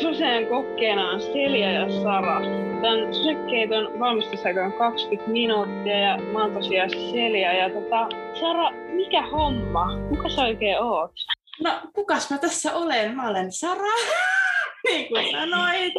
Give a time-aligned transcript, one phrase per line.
[0.00, 2.40] Suseen kokkeena on Selja ja Sara.
[2.82, 7.52] Tämän Susekeiton valmistusaika on 20 minuuttia ja mä oon tosiaan Selja.
[7.52, 8.08] Ja tota,
[8.40, 9.98] Sara, mikä homma?
[10.08, 11.10] Kuka sä oikein oot?
[11.62, 13.16] No, kukas mä tässä olen?
[13.16, 13.94] Mä olen Sara,
[14.88, 15.92] niin kuin sanoit.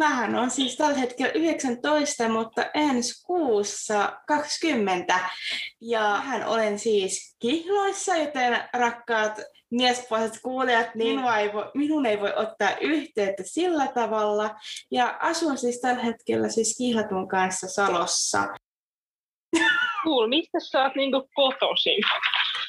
[0.00, 5.20] Mähän on siis tällä hetkellä 19, mutta ensi kuussa 20.
[5.80, 9.40] Ja hän olen siis kihloissa, joten rakkaat
[9.70, 14.50] miespuoliset kuulijat, niin ei voi, minun ei voi ottaa yhteyttä sillä tavalla.
[14.90, 18.48] Ja asun siis tällä hetkellä siis kihlatun kanssa Salossa.
[20.04, 20.26] Cool.
[20.28, 22.02] Mistä sä oot niinku kotoisin?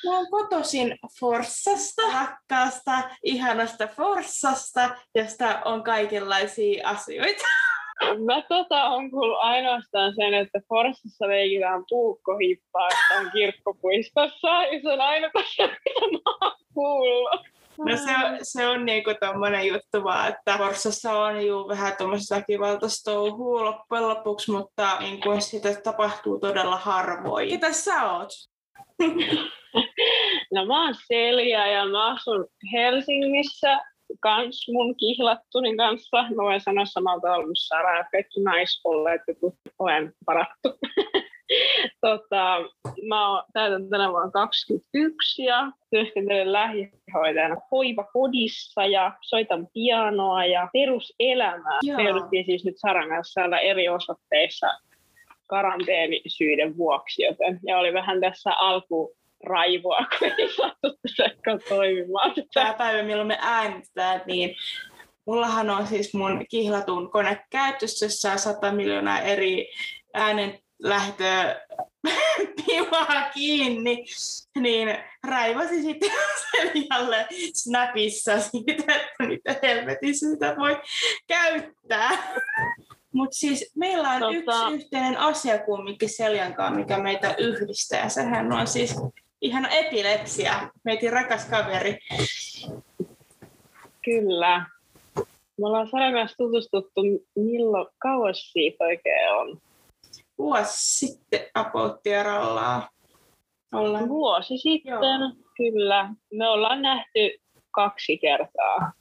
[0.05, 7.43] Mä oon kotoisin Forssasta, rakkaasta, ihanasta Forssasta, josta on kaikenlaisia asioita.
[8.25, 14.47] Mä tota on kuullut ainoastaan sen, että Forssassa leikitään puukkohippaa, että on kirkkopuistossa.
[14.47, 15.67] Ja se on aina mitä
[16.11, 17.41] mä oon kuullut.
[17.77, 22.35] No se on, se on niinku tommonen juttu vaan, että Forssassa on juu vähän tuommoista
[22.35, 27.49] väkivaltaista touhua loppujen lopuksi, mutta niin kuin sitä tapahtuu todella harvoin.
[27.49, 28.29] Ketä sä oot?
[30.53, 33.79] No mä oon Selja ja mä asun Helsingissä
[34.19, 36.21] kans mun kihlattunin kanssa.
[36.21, 39.21] Mä voin sanoa samalta ollut Sara kaikki naiskolleet
[39.79, 40.69] olen parattu.
[42.01, 42.57] tota,
[43.07, 51.79] mä oon, täytän tänä vuonna 21 ja työskentelen lähihoitajana hoivakodissa ja soitan pianoa ja peruselämää.
[51.97, 54.67] Me jouduttiin siis nyt Saran kanssa eri osoitteissa
[55.51, 62.33] karanteenisyiden vuoksi, joten ja oli vähän tässä alku raivoa, kun ei saatu sekaan toimimaan.
[62.53, 64.55] Tämä päivä, milloin me äänestetään, niin
[65.25, 69.71] mullahan on siis mun kihlatun kone käytössä, jossa on 100 miljoonaa eri
[70.13, 71.61] äänen lähtöä
[72.65, 74.05] pivaa kiinni,
[74.59, 76.11] niin raivasi sitten
[76.51, 80.81] Seljalle Snapissa siitä, että mitä helvetissä sitä voi
[81.27, 82.09] käyttää.
[83.13, 84.33] Mutta siis meillä on tota...
[84.35, 88.09] yksi yhteinen asia kumminkin Seljankaan, mikä meitä yhdistää.
[88.09, 88.95] Sehän on siis
[89.41, 91.97] ihan epilepsia, meidän rakas kaveri.
[94.05, 94.65] Kyllä.
[95.57, 97.01] Me ollaan Saran kanssa tutustuttu,
[97.35, 99.57] milloin kauas siitä oikein on?
[100.37, 102.83] Vuosi sitten apouttiarallaan
[103.73, 104.09] ollaan.
[104.09, 105.31] Vuosi sitten, Joo.
[105.57, 106.09] kyllä.
[106.33, 108.91] Me ollaan nähty kaksi kertaa.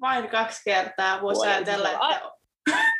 [0.00, 2.30] Vain kaksi kertaa, voisi ajatella, että...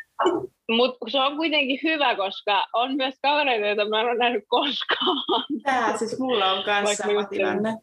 [0.69, 5.45] Mutta se on kuitenkin hyvä, koska on myös kavereita, joita mä en ole nähnyt koskaan.
[5.63, 7.75] Tämä siis mulla on kanssa sama tilanne.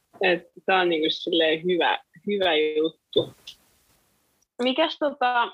[0.65, 1.07] Tämä on niinku
[1.65, 3.33] hyvä, hyvä juttu.
[4.61, 5.51] Mikäs tota,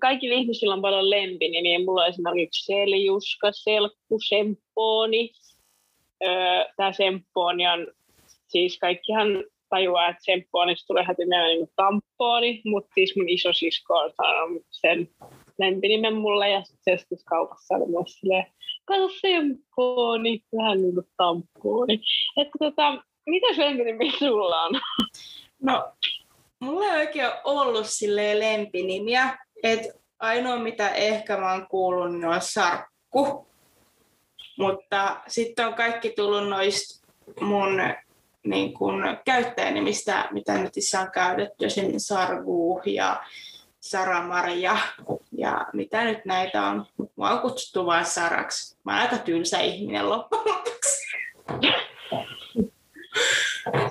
[0.00, 1.62] kaikki ihmisillä on paljon lempinimiä.
[1.62, 5.30] Niin mulla on esimerkiksi Seljuska, Selkku, Sempooni.
[6.24, 7.86] Öö, Tämä Sempooni on,
[8.48, 14.12] siis kaikkihan tajuaa, että Sempoonista tulee heti mieleen niin tampooni, mutta siis mun isosisko on
[14.16, 15.08] sanonut sen
[15.58, 18.46] lempinimen mulle ja sitten se kaupassa oli myös silleen,
[18.84, 22.00] kato sempooni, vähän niin kuin tampooni.
[22.36, 24.80] Että tota, mitä lempinimi sulla on?
[25.62, 25.92] No,
[26.60, 32.40] mulla ei oikein ollut silleen lempinimiä, että ainoa mitä ehkä mä oon kuullut niin on
[32.40, 33.46] sarkku.
[34.58, 37.06] Mutta sitten on kaikki tullut noista
[37.40, 37.80] mun
[38.46, 43.24] niin kun, käyttäjänimistä, mitä netissä on käytetty, esimerkiksi Sargu ja
[43.90, 44.76] Sara-Maria
[45.32, 46.84] ja mitä nyt näitä on.
[47.16, 48.76] Mua on kutsuttu vain Saraksi.
[48.84, 51.06] Mä oon aika tylsä ihminen loppujen lopuksi.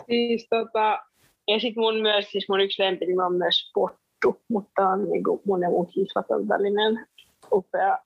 [0.07, 0.99] siis tota,
[1.47, 5.61] ja sitten mun myös, siis mun yksi lempinimi on myös Pottu, mutta on niinku mun
[5.61, 7.07] ja mun kisvaton välinen
[7.51, 7.97] upea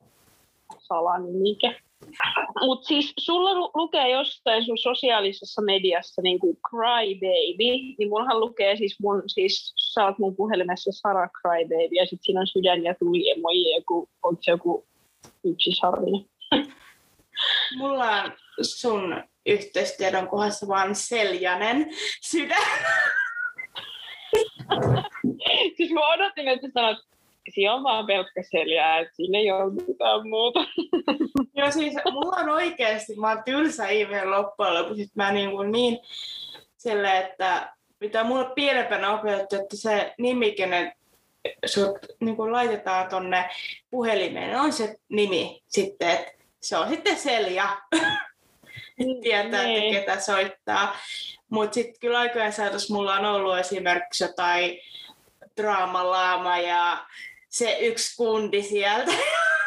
[0.77, 1.75] salanimike.
[2.61, 8.75] Mutta siis sulla lu- lukee jostain sun sosiaalisessa mediassa niin kuin Crybaby, niin mullahan lukee
[8.75, 12.95] siis mun, siis sä oot mun puhelimessa Sara Crybaby ja sitten siinä on sydän ja
[12.99, 14.85] tuli emoji ja joku, onko se joku
[15.43, 16.25] yksi sarvi.
[17.77, 21.89] Mulla on sun yhteistiedon kohdassa vaan Seljanen
[22.21, 22.67] sydän.
[25.77, 26.97] siis mä odotin, että sanot
[27.51, 30.59] siinä on vaan pelkkä seljää, että siinä ei ole mitään muuta.
[31.55, 35.99] Joo, siis mulla on oikeasti, mä oon tylsä ihminen loppujen lopuksi, mä niin, kuin niin
[36.77, 40.91] sille, että mitä mulle pienempänä opetettu, että se nimi, kenen
[41.65, 43.49] sut niin kuin laitetaan tonne
[43.89, 46.31] puhelimeen, on se nimi sitten, että
[46.61, 47.77] se on sitten Selja.
[49.21, 49.93] tietää, että niin.
[49.93, 50.95] ketä soittaa.
[51.49, 54.79] Mutta sitten kyllä aikojen saatossa mulla on ollut esimerkiksi jotain
[55.61, 57.05] draamalaama ja
[57.49, 59.11] se yksi kundi sieltä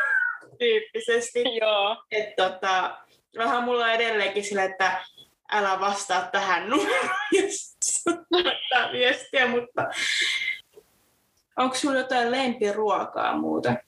[0.58, 1.44] tyyppisesti.
[1.60, 2.04] Joo.
[2.10, 2.98] Et tota,
[3.38, 5.04] vähän mulla on edelleenkin sillä, että
[5.52, 7.10] älä vastaa tähän numeroon,
[7.42, 7.76] jos
[8.92, 9.88] viestiä, mutta
[11.56, 13.78] Onko sulla jotain lempiruokaa muuten?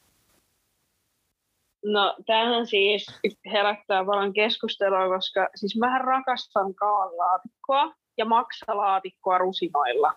[1.85, 3.07] No tämähän siis
[3.53, 10.13] herättää paljon keskustelua, koska siis mä rakastan kaalilaatikkoa ja maksalaatikkoa rusinoilla.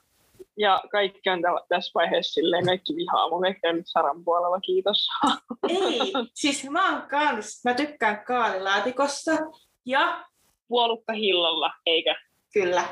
[0.57, 1.39] Ja kaikki on
[1.69, 5.07] tässä vaiheessa silleen, kaikki vihaa mun ehkä nyt Saran puolella, kiitos.
[5.69, 5.99] Ei,
[6.33, 9.31] siis mä oon kans, mä tykkään kaalilaatikosta
[9.85, 10.25] ja
[10.67, 12.15] Puolukka hillolla, eikä?
[12.53, 12.83] kyllä.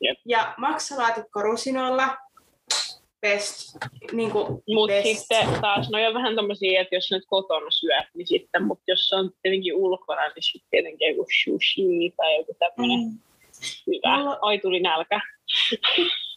[0.00, 0.18] Jep.
[0.26, 2.16] Ja maksalaatikko rusinoilla,
[3.20, 3.76] best.
[4.12, 4.32] Niin
[4.74, 8.84] Mutta sitten taas, no on vähän tommosia, että jos nyt kotona syöt, niin sitten, mutta
[8.86, 13.18] jos se on tietenkin ulkona, niin sitten tietenkin joku sushi tai joku tämmöinen Mm.
[13.86, 14.16] hyvä.
[14.18, 15.20] Mulla- Ai tuli nälkä.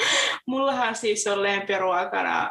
[0.46, 2.50] Mullahan siis on lempiruokana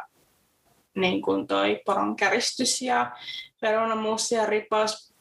[0.96, 3.16] niin kuin toi poronkäristys ja
[3.60, 5.14] perunamuusi ja ripaus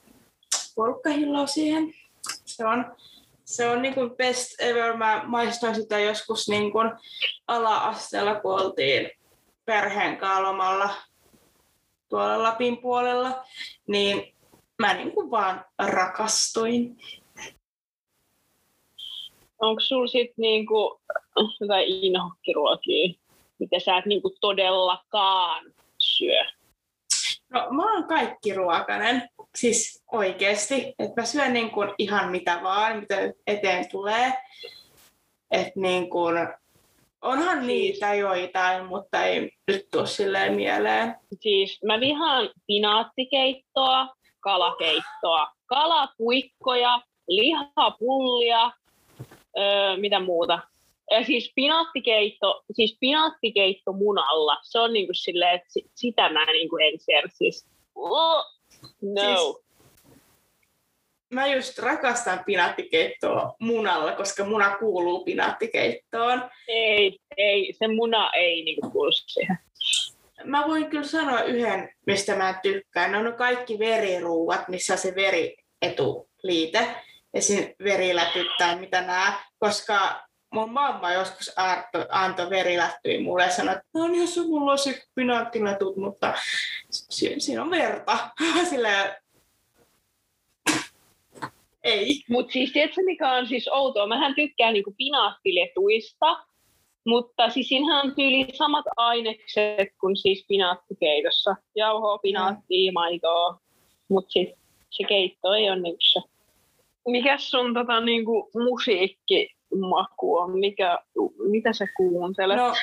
[0.76, 1.94] porkkahilloa siihen.
[2.46, 2.96] Se on,
[3.46, 4.98] se on niin kuin best ever.
[4.98, 6.92] Mä maistoin sitä joskus niin kuin
[7.48, 9.12] ala-asteella, kun oltiin
[9.66, 10.96] perheen kaalomalla
[12.10, 13.46] tuolla Lapin puolella,
[13.88, 14.36] niin
[14.80, 16.98] mä niin kuin vaan rakastuin.
[19.66, 21.02] Onko sulla sitten niinku
[21.62, 23.14] jotain inhokkiruokia,
[23.60, 25.66] mitä sä et niinku todellakaan
[25.98, 26.44] syö?
[27.50, 30.96] No mä oon kaikki ruokainen, siis oikeesti.
[31.00, 33.16] Että mä syön niin kuin ihan mitä vaan, mitä
[33.48, 34.34] eteen tulee.
[35.52, 36.36] Että niin kuin,
[37.22, 41.16] onhan Siis- niitä joitain, mutta ei nyt tuu silleen mieleen.
[41.42, 44.08] Siis mä vihaan pinaattikeittoa,
[44.40, 48.72] kalakeittoa, kalapuikkoja, lihapullia,
[49.58, 50.60] öö, mitä muuta.
[51.12, 56.78] Ja siis pinaattikeitto, siis pinaattikeitto munalla, se on niinku silleen, että si- sitä mä niinku
[56.78, 57.22] en syö.
[57.34, 58.44] Siis, oh,
[59.02, 59.22] no.
[59.22, 59.66] Siis-
[61.34, 66.50] Mä just rakastan pinaattikeittoa munalla, koska muna kuuluu pinaattikeittoon.
[66.68, 69.58] Ei, ei, se muna ei niinku kuulu siihen.
[70.44, 73.12] Mä voin kyllä sanoa yhden, mistä mä tykkään.
[73.12, 76.88] Ne on kaikki veriruuat, missä on se verietuliite.
[77.36, 77.74] Esim.
[77.84, 79.44] verilätyt tai mitä nää.
[79.60, 81.52] Koska mun mamma joskus
[82.10, 86.34] antoi verilättyä mulle ja sanoi, että no niin, jos mulla olisi pinaattilätut, mutta
[86.90, 88.18] si- siinä on verta.
[88.70, 89.16] Sillä
[91.84, 92.24] ei.
[92.30, 94.08] Mutta siis tiedätkö mikä on siis outoa?
[94.08, 96.46] Mähän tykkään niinku pinaattiletuista,
[97.06, 101.56] mutta siis siinähän on tyyli samat ainekset kuin siis pinaattikeitossa.
[101.76, 103.60] Jauhoa, pinaattia, maitoa,
[104.10, 104.58] mutta sitten
[104.90, 106.35] se keitto ei ole niinku se.
[107.08, 110.60] Mikäs sun tota, niinku, musiikkimaku on?
[110.60, 111.00] Mikä,
[111.52, 112.58] mitä sä kuuntelet?
[112.58, 112.74] No,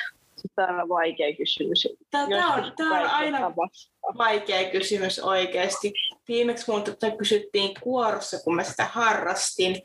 [0.55, 1.85] Tämä on vaikea kysymys.
[1.85, 4.17] Joskus on, tää on aina vastaan.
[4.17, 5.93] vaikea kysymys oikeasti.
[6.27, 9.81] Viimeksi mun tota kysyttiin kuorossa, kun mä sitä harrastin,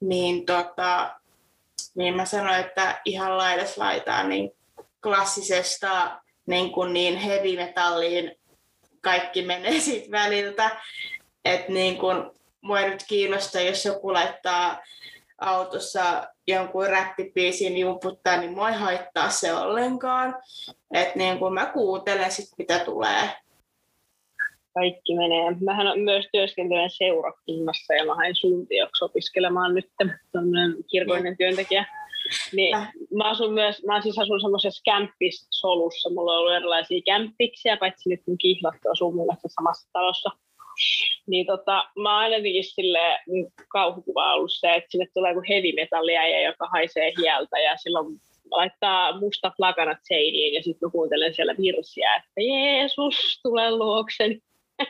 [0.00, 1.14] niin, tota,
[1.94, 4.50] niin mä sanoin, että ihan laidas laitaan niin
[5.02, 8.32] klassisesta niin, kuin niin heavy metalliin
[9.00, 10.80] kaikki menee siitä väliltä.
[11.44, 12.30] Että niin kuin,
[12.62, 14.80] mua ei nyt kiinnosta, jos joku laittaa
[15.38, 20.36] autossa jonkun räppipiisin jumputtaa, niin mua ei haittaa se ollenkaan.
[20.90, 23.30] Että niin kuin mä kuuntelen sit, mitä tulee.
[24.74, 25.56] kaikki menee.
[25.60, 29.90] Mähän myös työskentelen seurakunnassa ja mä hain suuntioksi opiskelemaan nyt
[30.32, 31.86] tämmöinen kirkollinen työntekijä.
[32.52, 32.92] Niin Äh.
[33.14, 36.10] mä asun myös, mä siis asun semmoisessa kämppissolussa.
[36.10, 40.30] Mulla on ollut erilaisia kämppiksiä, paitsi nyt kun kihlattu asuu kanssa samassa talossa.
[41.26, 43.18] Niin tota, mä oon aina jotenkin silleen
[43.68, 48.06] kauhukuva ollut se, että sinne tulee joku heavy metallia, joka haisee hieltä ja silloin
[48.50, 54.38] laittaa mustat lakanat seiniin ja sitten mä kuuntelen siellä virsiä, että Jeesus, tule luokseni.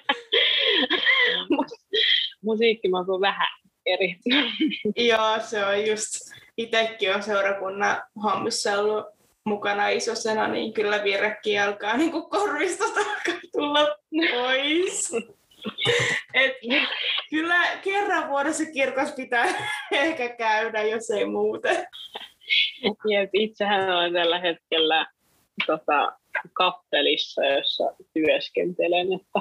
[2.45, 3.49] Musiikkimaku vähän
[3.87, 4.17] eri.
[5.11, 6.09] Joo, se on just,
[6.57, 9.07] itsekin on seurakunnan hommissa ollut
[9.45, 12.85] mukana isosena, niin kyllä virrekki alkaa niin kuin korvista
[13.53, 13.97] tulla
[14.33, 15.13] pois.
[16.35, 16.53] Et,
[17.31, 19.47] kyllä kerran vuodessa kirkossa pitää
[19.93, 21.87] ehkä käydä, jos ei muuten.
[23.11, 25.07] Jep, itsehän olen tällä hetkellä
[25.67, 26.13] tota,
[26.53, 29.41] kappelissa, jossa työskentelen, että,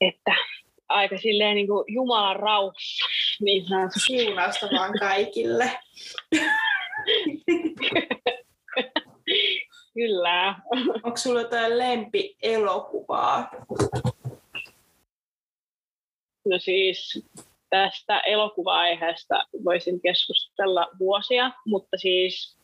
[0.00, 0.34] että
[0.88, 3.06] aika silleen niin kuin Jumalan rauhassa,
[3.40, 4.00] niin sanotusti.
[4.00, 5.78] Siunausta vaan kaikille.
[10.00, 10.54] Kyllä.
[11.02, 13.50] Onko sulla jotain lempielokuvaa?
[16.48, 17.26] No siis
[17.70, 22.58] tästä elokuva-aiheesta voisin keskustella vuosia, mutta siis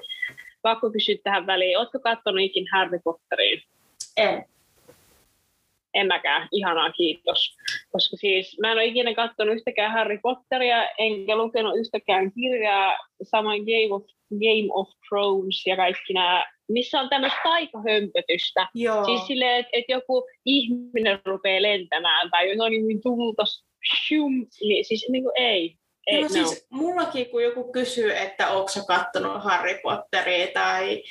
[0.62, 3.62] pakko kysyä tähän väliin, ootko katsonut ikin Harry Potteriin?
[4.16, 4.44] En.
[5.94, 7.56] En mäkään, ihanaa, kiitos.
[7.96, 13.64] Koska siis mä en ole ikinä katsonut yhtäkään Harry Potteria, enkä lukenut yhtäkään kirjaa, samoin
[13.64, 18.68] Game of, Game of Thrones ja kaikki nämä, missä on tämmöistä taikahömpötystä.
[18.74, 19.04] Joo.
[19.04, 23.44] Siis silleen, että et joku ihminen rupeaa lentämään tai jotain niin tulta,
[24.06, 25.76] shum, niin siis niin kuin ei.
[26.06, 26.28] ei no, no.
[26.28, 31.02] siis mullakin, kun joku kysyy, että onko sä kattonut Harry Potteria tai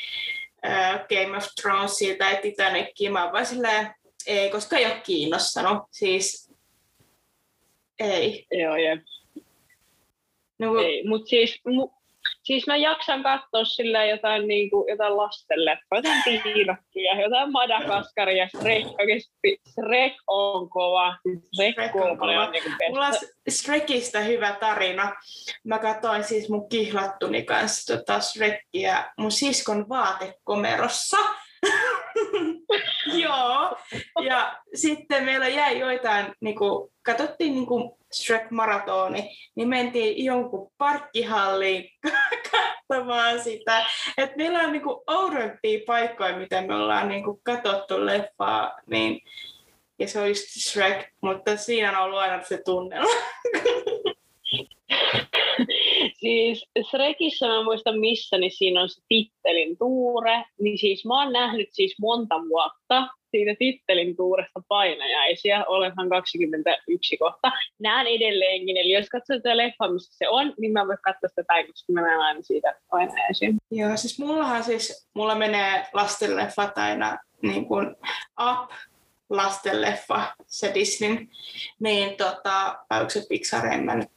[0.66, 3.88] äh, Game of Thronesia tai Titanicia, mä oon vaan silleen,
[4.28, 5.84] ei, koska ei ole kiinnostanut.
[5.92, 6.55] Siis
[8.00, 8.48] ei.
[8.52, 9.00] Joo, jep.
[10.60, 11.90] No, kun- Ei, mutta siis, mu,
[12.44, 18.86] siis mä jaksan katsoa sillä jotain, niin kuin, jotain lastenleffoja, jotain piirrettyjä, jotain Madagaskaria, Shrek,
[19.00, 21.16] oikeasti Shrek on kova.
[21.56, 22.44] Shrek, Shrek on kova.
[22.46, 23.14] on niin kuin Mulla on.
[23.50, 25.16] Shrekistä hyvä tarina.
[25.64, 31.18] Mä katsoin siis mun kihlattuni kanssa tota Shrekkiä mun siskon vaatekomerossa.
[33.24, 33.78] Joo.
[34.26, 41.90] Ja sitten meillä jäi joitain, niin kuin, katsottiin niin kuin Shrek-maratoni, niin mentiin jonkun parkkihalliin
[42.52, 43.86] katsomaan sitä.
[44.18, 49.22] Et meillä on niin kuin oudompia paikkoja, miten me ollaan niin kuin katsottu leffaa, niin
[50.00, 53.10] ja se just Shrek, mutta siinä on ollut aina se tunnelma.
[56.22, 60.44] Siis Shrekissä mä muistan missä, niin siinä on se tittelin tuure.
[60.62, 65.66] Niin siis mä oon nähnyt siis monta vuotta siitä tittelin tuuresta painajaisia.
[65.68, 67.52] Olenhan 21 kohta.
[67.80, 68.78] Näen edelleenkin.
[68.78, 71.94] Eli jos katsoo tätä leffa, missä se on, niin mä voin katsoa sitä päin, koska
[71.94, 73.50] mä näen aina siitä painajaisia.
[73.72, 77.96] Joo, siis mullahan siis, mulla menee lastenleffat aina niin kuin
[78.42, 78.72] up
[79.30, 81.28] lastenleffa, se Disney,
[81.80, 84.15] niin tota, se Pixar, en mä nyt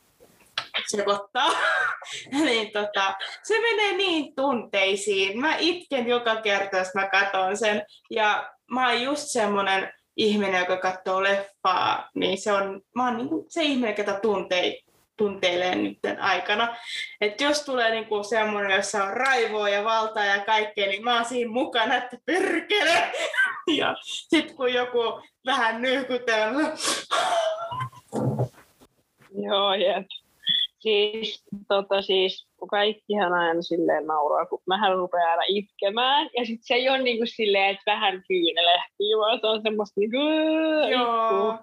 [0.87, 1.50] sekoittaa,
[2.44, 5.40] niin tota, se menee niin tunteisiin.
[5.40, 10.76] Mä itken joka kerta, jos mä katson sen, ja mä oon just semmonen ihminen, joka
[10.76, 14.78] katsoo leffaa, niin se on, mä oon niin se ihminen, ketä tuntee,
[15.16, 16.76] tunteilee nyt aikana.
[17.20, 21.25] Et jos tulee niinku semmoinen, jossa on raivoa ja valtaa ja kaikkea, niin mä oon
[21.25, 23.12] siinä mukana, että pyrkele.
[23.76, 26.50] Ja sitten kun joku vähän nyykytää,
[29.47, 30.06] Joo, jep.
[30.78, 36.30] Siis, tota, siis kaikkihan aina silleen nauraa, kun mähän rupeaa aina itkemään.
[36.37, 40.16] Ja sitten se ei ole niinku silleen, että vähän kyynelehtii, vaan se on semmoista niinku
[40.90, 41.58] Joo.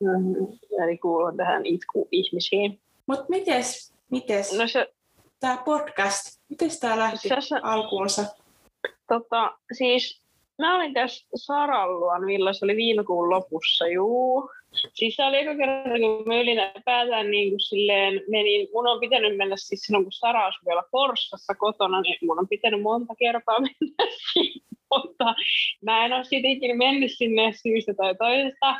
[0.00, 0.44] Mhm.
[0.84, 2.80] Eli kuulun tähän itku-ihmisiin.
[3.06, 4.92] Mut mites, mites No se,
[5.40, 8.24] tää podcast, mites tää lähti se, alkuunsa?
[9.08, 10.22] tota, siis
[10.58, 11.26] mä olin tässä
[12.24, 14.50] milloin se oli viime kuun lopussa, juu.
[14.94, 19.36] Siis se oli eka kerta, kun mä ylipäätään niin kuin silleen menin, mun on pitänyt
[19.36, 23.60] mennä siis silloin, kun Sara asui vielä Forssassa kotona, niin mun on pitänyt monta kertaa
[23.66, 25.34] mennä sinne, mutta
[25.84, 28.76] mä en ole siitä ikinä mennyt sinne syystä tai toisesta.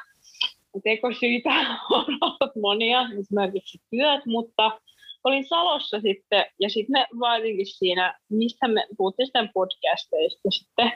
[0.85, 1.50] Tekosyitä
[1.90, 4.80] on ollut monia, esimerkiksi työt, mutta
[5.25, 10.92] olin Salossa sitten, ja sitten me vaatinkin siinä, mistä me puhuttiin sitten podcasteista sitten.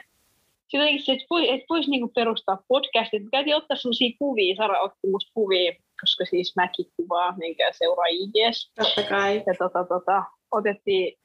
[0.73, 3.23] Sitten jotenkin se, että vois, et vois niinku perustaa podcastit.
[3.23, 8.05] Me käytiin ottaa sellaisia kuvia, Sara otti musta kuvia, koska siis mäkin kuvaa, minkä seuraa
[8.05, 8.71] IGS.
[8.75, 9.43] Totta kai.
[9.47, 11.17] Ja tota, tota, otettiin,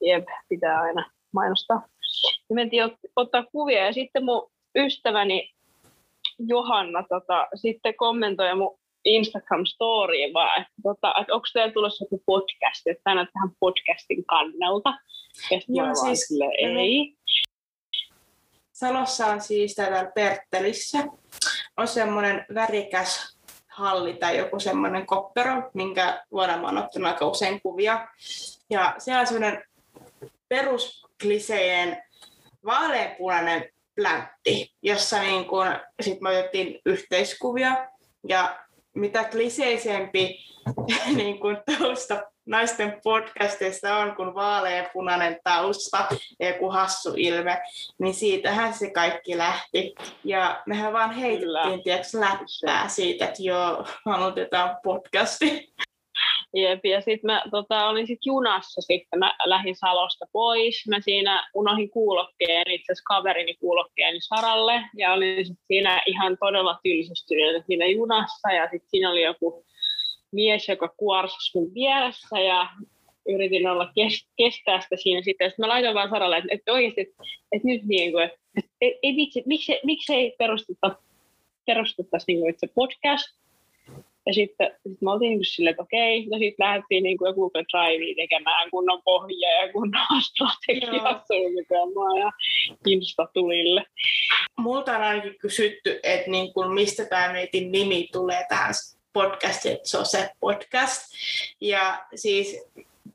[0.00, 1.82] jep, pitää aina mainostaa.
[2.50, 5.50] Ja mentiin ot, ottaa kuvia, ja sitten mun ystäväni
[6.38, 12.86] Johanna tota, sitten kommentoi mun Instagram-storyin vaan, että, tota, että onko teillä tulossa joku podcast,
[12.86, 14.90] että tänään tähän podcastin kannalta.
[15.50, 17.14] Ja sitten Joo, mä vaan siis- ei.
[18.74, 20.98] Salossa on siis täällä Perttelissä.
[21.76, 23.38] On semmoinen värikäs
[23.68, 28.08] halli tai joku semmoinen koppero, minkä vuonna mä oon ottanut aika usein kuvia.
[28.70, 29.64] Ja siellä on semmoinen
[30.48, 32.02] peruskliseinen
[32.64, 35.66] vaaleanpunainen pläntti, jossa niin kun,
[36.00, 37.88] sit me otettiin yhteiskuvia.
[38.28, 38.58] Ja
[38.94, 40.38] mitä kliseisempi
[41.16, 46.06] niin kun tausta naisten podcasteissa on kuin vaaleanpunainen tausta
[46.40, 47.62] ja joku hassu ilme,
[47.98, 49.94] niin siitähän se kaikki lähti.
[50.24, 55.74] Ja mehän vaan heitettiin, tiedätkö, läppää siitä, että joo, aloitetaan podcasti.
[56.56, 60.84] Jep, ja sitten mä tota, olin sit junassa sitten, mä lähdin Salosta pois.
[60.88, 66.78] Mä siinä unohdin kuulokkeen, itse asiassa kaverini kuulokkeen Saralle, ja olin sit siinä ihan todella
[66.82, 69.64] tylsistynyt siinä junassa, ja sitten siinä oli joku
[70.34, 72.68] mies, joka kuorsasi mun vieressä, ja
[73.28, 75.50] yritin olla kes- kestää sitä siinä sitten.
[75.50, 77.22] Sitten mä laitoin vaan Saralle, että, että oikeasti, että,
[77.52, 78.38] että nyt niin kuin, että,
[78.80, 80.96] ei, ei vitsi, miksi, miksi ei perusteta,
[81.66, 83.28] perustettaisi niin kuin itse podcast,
[84.26, 87.64] Ja sitten sit me oltiin niin silleen, että okei, no sitten lähdettiin niin kuin Google
[87.72, 92.32] Drivea tekemään kunnon pohjaa ja kunnon strategiasuunnitelmaa ja
[92.86, 93.84] Insta-tulille.
[94.58, 98.74] Multa on ainakin kysytty, että niin kuin mistä tämä meitin nimi tulee tähän
[99.14, 101.02] podcastiin, että se podcast.
[101.60, 102.62] Ja siis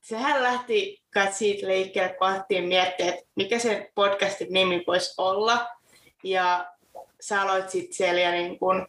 [0.02, 1.02] sehän lähti
[1.32, 5.68] siitä liikkeelle, kun alettiin miettiä, että mikä se podcastin nimi voisi olla.
[6.24, 6.74] Ja
[7.20, 8.88] sä aloit sitten siellä niin kun,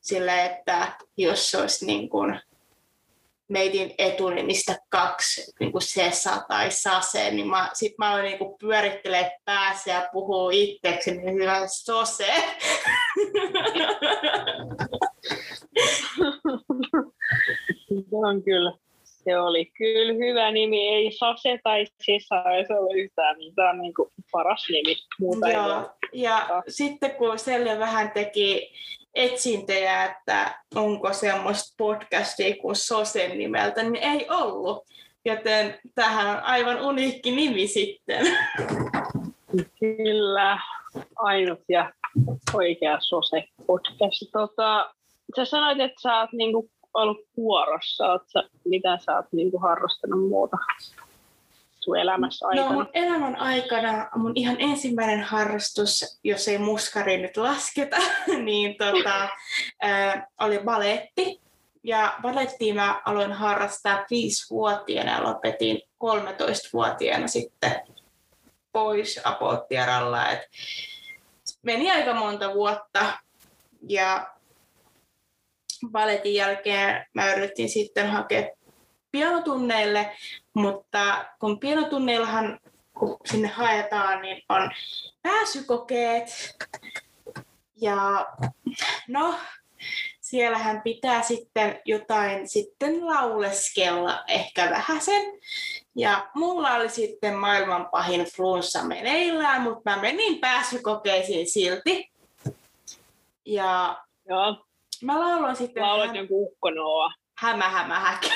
[0.00, 2.40] sille, että jos se olisi niin kun,
[3.48, 9.36] meidin etunimistä kaksi, niin kuin Sesa tai Sase, niin mä, sit mä aloin niin pyörittelee
[9.44, 12.26] päässä ja puhuu itseksi, niin hyvä Sose.
[17.86, 18.72] se on kyllä
[19.26, 23.94] se oli kyllä hyvä nimi, ei Sase tai Sesa, ei se ole yhtään mitään niin
[23.94, 24.96] kuin paras nimi.
[25.20, 25.68] Muuta Joo.
[25.68, 28.72] Ja ja sitten kun Selle vähän teki
[29.16, 34.84] etsintejä, että onko semmoista podcastia kuin Sosen nimeltä, niin ei ollut.
[35.24, 38.26] Joten tähän on aivan uniikki nimi sitten.
[39.80, 40.58] Kyllä,
[41.16, 41.92] ainut ja
[42.54, 44.22] oikea Sose podcast.
[44.32, 44.94] Tota,
[45.36, 48.06] sä sanoit, että sä oot niinku ollut kuorossa?
[48.06, 50.56] Oletko, mitä sä oot niin kuin harrastanut muuta
[51.86, 52.68] sun elämässä no, aikana?
[52.68, 57.96] No mun elämän aikana mun ihan ensimmäinen harrastus, jos ei muskari nyt lasketa,
[58.44, 59.28] niin tota,
[59.84, 61.40] äh, oli baletti.
[61.84, 67.80] Ja balettia mä aloin harrastaa viisivuotiaana ja lopetin 13-vuotiaana sitten
[68.72, 70.30] pois apottiaralla.
[70.30, 70.40] Et
[71.62, 73.18] meni aika monta vuotta
[73.88, 74.34] ja
[75.90, 78.48] baletin jälkeen mä yritin sitten hakea
[79.16, 80.16] pianotunneille,
[80.54, 82.60] mutta kun pianotunneillahan
[82.98, 84.70] kun sinne haetaan, niin on
[85.22, 86.56] pääsykokeet.
[87.76, 88.26] Ja
[89.08, 89.34] no,
[90.20, 95.24] siellähän pitää sitten jotain sitten lauleskella ehkä vähän sen.
[95.94, 102.10] Ja mulla oli sitten maailman pahin flunssa meneillään, mutta mä menin pääsykokeisiin silti.
[103.46, 104.66] Ja Joo.
[105.02, 105.82] Mä lauloin sitten...
[105.82, 106.16] Laulat häm...
[106.16, 107.12] jonkun ukkonoa.
[107.38, 108.28] Hämä, hämä, häkä.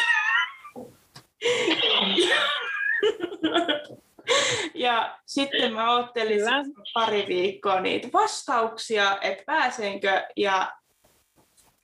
[4.74, 6.40] ja sitten mä ottelin
[6.94, 10.72] pari viikkoa niitä vastauksia, että pääsenkö, ja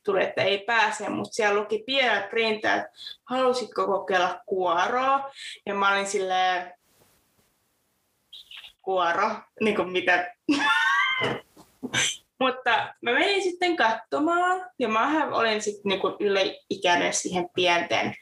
[0.04, 2.90] tuli, että ei pääse, mutta siellä luki pienellä printä, että
[3.24, 5.30] halusitko kokeilla kuoroa,
[5.66, 6.74] ja mä olin silleen,
[8.82, 10.34] kuoro, niin kuin mitä?
[12.40, 18.14] Mutta mä menin sitten katsomaan ja mä olin sitten niinku yleikäinen siihen pienten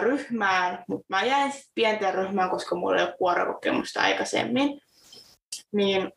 [0.00, 4.80] ryhmään, mutta mä jäin pienten ryhmään, koska mulla ei ole kuorokokemusta aikaisemmin.
[5.72, 6.12] Niin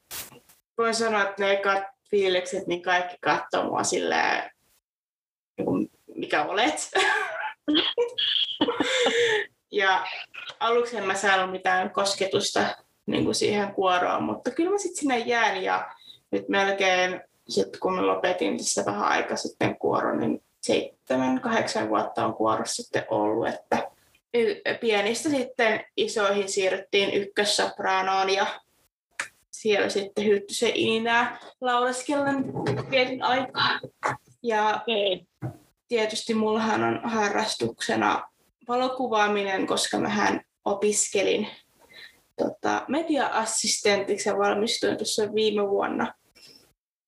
[0.78, 4.52] voin sanoa, että ne ekat fiilikset, niin kaikki katsoo mua silleen,
[5.58, 6.92] niin mikä olet.
[9.72, 10.06] ja
[10.60, 15.20] aluksi en mä saanut mitään kosketusta niin kuin siihen kuoroon, mutta kyllä mä sitten sinne
[15.20, 15.92] jään ja
[16.32, 22.26] nyt melkein, sit kun mä lopetin tässä vähän aika sitten kuoron, niin seitsemän, kahdeksan vuotta
[22.26, 23.92] on kuorossa sitten ollut, että
[24.82, 28.48] pienistä sitten isoihin siirryttiin ykkössopraanoon ja
[29.52, 32.54] siellä sitten hytty se ininää lauleskellen
[32.92, 33.80] vietin aikaa.
[34.44, 34.84] Ja
[35.88, 38.30] tietysti mullahan on harrastuksena
[38.68, 41.48] valokuvaaminen, koska mähän opiskelin
[42.38, 46.14] tota, media-assistentiksi ja valmistuin tuossa viime vuonna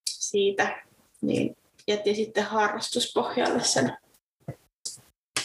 [0.08, 0.82] siitä,
[1.20, 1.56] niin
[1.90, 3.96] jätin sitten harrastuspohjalle sen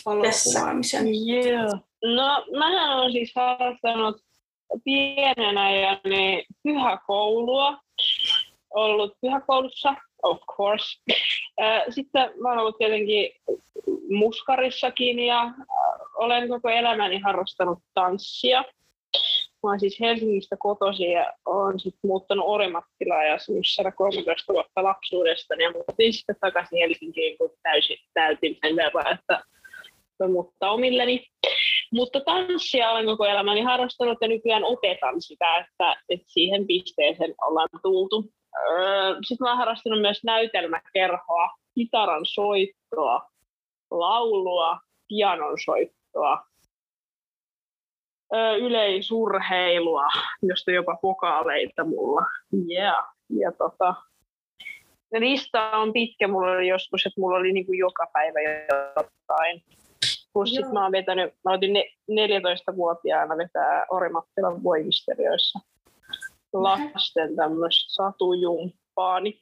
[0.06, 1.06] valokuvaamisen.
[1.08, 1.82] Yeah.
[2.04, 4.22] No, mähän olen siis harrastanut
[4.84, 7.78] pienenä ja niin pyhäkoulua,
[8.74, 10.86] ollut pyhäkoulussa, of course.
[11.90, 13.32] Sitten mä olen ollut tietenkin
[14.10, 15.52] muskarissakin ja
[16.16, 18.64] olen koko elämäni harrastanut tanssia.
[19.66, 25.56] Mä oon siis Helsingistä kotoisin ja oon sitten muuttanut Orimattilaan ja asunut 13 vuotta lapsuudesta.
[25.56, 29.44] Ja muutin sitten takaisin Helsinkiin, kun täysin täytin sen verran, että
[30.28, 31.28] muuttaa omilleni.
[31.94, 37.70] Mutta tanssia olen koko elämäni harrastanut ja nykyään opetan sitä, että, että siihen pisteeseen ollaan
[37.82, 38.30] tultu.
[38.72, 43.22] Öö, sitten mä oon harrastanut myös näytelmäkerhoa, kitaran soittoa,
[43.92, 46.46] laulua, pianon soittoa,
[48.60, 50.08] yleisurheilua,
[50.42, 52.22] josta jopa pokaaleita mulla.
[52.70, 53.06] Yeah.
[53.30, 53.96] Ja tota,
[55.20, 59.64] lista on pitkä, mulla oli joskus, että mulla oli niinku joka päivä jotain.
[60.34, 65.60] Plus sit mä oon vetänyt, mä otin ne, 14-vuotiaana vetää Orimattilan voimisteriöissä
[66.54, 69.40] lasten tämmöistä satujumppaani.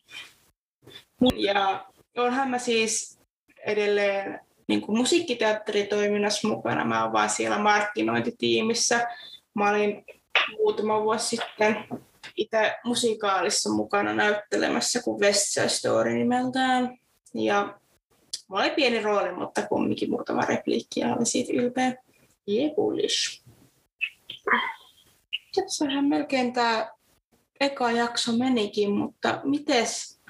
[1.36, 1.86] Ja
[2.18, 3.20] onhan mä siis
[3.66, 6.86] edelleen niin kuin musiikkiteatteritoiminnassa mukana.
[6.86, 9.08] Mä oon vaan siellä markkinointitiimissä.
[9.54, 10.06] Mä olin
[10.58, 11.88] muutama vuosi sitten
[12.38, 16.98] itse musikaalissa mukana näyttelemässä kuin West Side Story nimeltään.
[17.34, 17.80] Ja
[18.48, 21.94] mulla oli pieni rooli, mutta kumminkin muutama repliikki ja olin siitä ylpeä.
[22.50, 23.44] Yeah, bullish.
[25.56, 26.92] Tässähän melkein tämä
[27.60, 30.22] eka jakso menikin, mutta mites,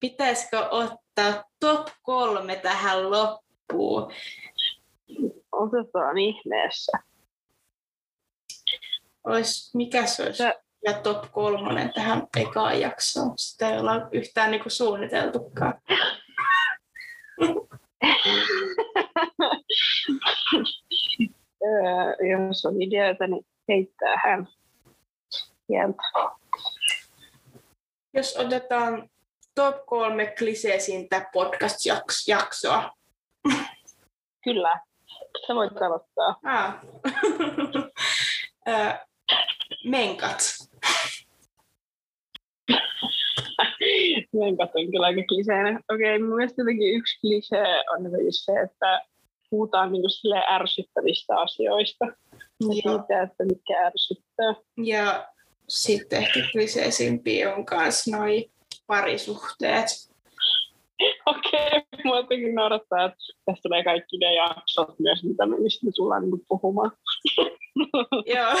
[0.00, 3.49] pitäisikö ottaa top kolme tähän loppuun?
[5.52, 6.92] Otetaan ihmeessä.
[9.24, 10.42] Ois, mikä se olisi?
[10.84, 13.32] Ja top kolmonen tähän ekaan jaksoon.
[13.36, 15.74] Sitä ei olla yhtään niinku suunniteltukaan.
[22.48, 24.48] Jos on ideoita, niin heittää hän
[25.66, 26.02] sieltä.
[28.14, 29.10] Jos otetaan
[29.54, 32.99] top kolme kliseesintä podcast-jaksoa.
[34.44, 34.80] Kyllä,
[35.46, 36.40] sä voit aloittaa.
[36.44, 36.74] Ah.
[39.84, 40.38] Menkat.
[44.40, 45.80] Menkat on kyllä aika kliseinen.
[45.94, 49.02] Okei, mun mielestä jotenkin yksi klisee on jotenkin se, että
[49.50, 50.02] puhutaan niin
[50.50, 52.04] ärsyttävistä asioista.
[52.04, 52.12] Ja
[52.60, 52.72] Joo.
[52.72, 54.54] siitä, että mitkä ärsyttää.
[54.84, 55.28] Ja
[55.68, 58.50] sitten ehkä kliseisimpiä on myös noi
[58.86, 60.09] parisuhteet.
[61.26, 65.92] Okei, mua jotenkin naurattaa, että tästä tulee kaikki ne jaksot myös, mitä me, mistä me
[65.94, 66.90] tullaan niin puhumaan.
[68.34, 68.52] Joo.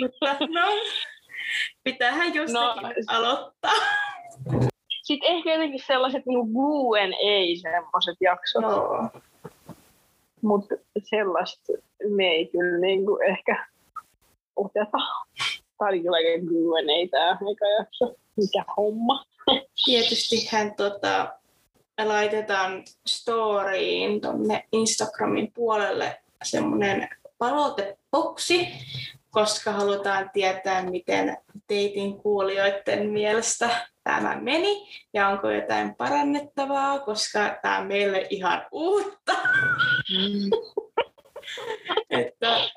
[0.00, 0.66] Mutta no,
[1.84, 3.72] pitäähän jostakin No, aloittaa.
[5.02, 9.10] Sitten ehkä jotenkin sellaiset niin Guen ei semmoiset jaksot, no.
[10.42, 11.72] Mutta sellaista
[12.08, 13.66] me ei kyllä niin kuin ehkä
[14.56, 14.98] oteta.
[15.78, 16.28] Tämä oli kyllä aika
[16.96, 18.14] ei tämä eka jakso.
[18.36, 19.24] Mikä homma.
[19.86, 21.34] Tietysti hän tota,
[22.04, 28.68] laitetaan storyin tuonne Instagramin puolelle semmoinen palautepoksi,
[29.30, 37.78] koska halutaan tietää, miten teitin kuulijoiden mielestä tämä meni ja onko jotain parannettavaa, koska tämä
[37.78, 39.32] on meille ihan uutta.
[42.10, 42.70] että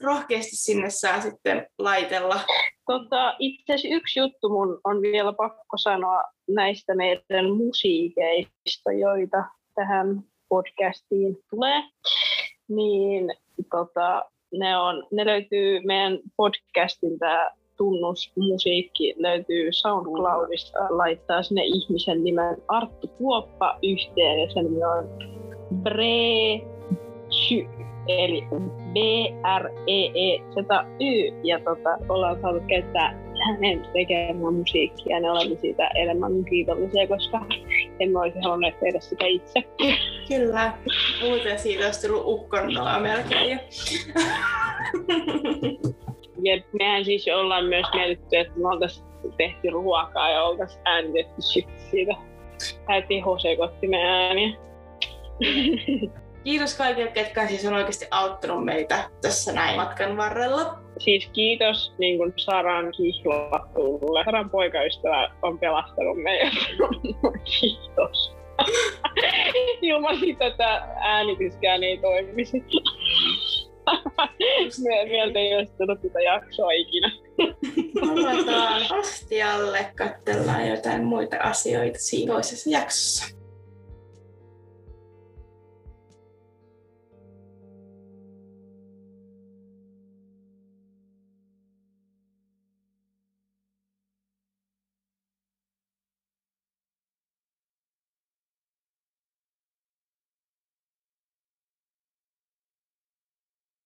[0.00, 2.40] rohkeasti sinne saa sitten laitella.
[2.86, 10.22] Tota, itse asiassa yksi juttu mun on vielä pakko sanoa näistä meidän musiikeista, joita tähän
[10.48, 11.82] podcastiin tulee.
[12.68, 13.34] Niin
[13.70, 14.24] tota,
[14.58, 23.08] ne, on, ne löytyy meidän podcastin tämä tunnusmusiikki löytyy SoundCloudista, laittaa sinne ihmisen nimen Arttu
[23.08, 25.08] Kuoppa yhteen ja sen nimi on
[25.82, 26.60] Bre
[28.08, 28.44] eli
[28.92, 29.40] B-R-E-E-Z-Y,
[31.42, 37.40] ja tota, ollaan saatu käyttää hänen tekemää musiikkia, ja ne olemme siitä enemmän kiitollisia, koska
[38.00, 39.62] emme olisi halunneet tehdä sitä itse.
[40.28, 40.72] Kyllä,
[41.22, 43.58] muuten siitä olisi tullut ukkonnoa melkein jo.
[46.42, 51.68] Ja mehän siis ollaan myös mietitty, että me oltaisiin tehty ruokaa ja oltaisiin äänitetty sit
[51.90, 52.14] siitä.
[52.88, 54.56] Äiti sekoitti meidän ääniä.
[56.44, 60.78] Kiitos kaikille, ketkä siis on oikeasti auttanut meitä tässä näin matkan varrella.
[60.98, 64.24] Siis kiitos niin kuin Saran kihlatulle.
[64.24, 66.52] Saran poikaystävä on pelastanut meidät.
[67.60, 68.34] kiitos.
[69.82, 72.64] Ilman sitä tämä äänityskään ei toimisi.
[75.08, 77.12] Meiltä ei olisi tullut tätä jaksoa ikinä.
[78.00, 83.43] Palataan astialle, katsellaan jotain muita asioita siinä toisessa jaksossa.